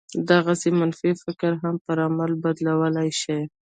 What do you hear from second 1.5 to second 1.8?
هم